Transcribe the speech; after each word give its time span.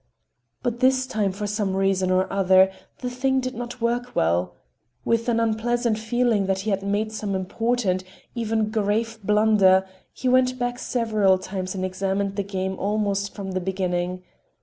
But 0.63 0.79
this 0.79 1.05
time 1.05 1.31
for 1.31 1.45
some 1.45 1.75
reason 1.75 2.09
or 2.09 2.25
other 2.33 2.71
the 3.01 3.09
thing 3.11 3.39
did 3.39 3.53
not 3.53 3.81
work 3.81 4.15
well. 4.15 4.55
With 5.05 5.29
an 5.29 5.39
unpleasant 5.39 5.99
feeling 5.99 6.47
that 6.47 6.61
he 6.61 6.71
had 6.71 6.81
made 6.81 7.11
some 7.11 7.35
important, 7.35 8.03
even 8.33 8.71
grave 8.71 9.19
blunder, 9.23 9.85
he 10.11 10.27
went 10.27 10.57
back 10.57 10.79
several 10.79 11.37
times 11.37 11.75
and 11.75 11.85
examined 11.85 12.35
the 12.35 12.41
game 12.41 12.79
almost 12.79 13.35
from 13.35 13.51
the 13.51 13.61
beginning. 13.61 14.23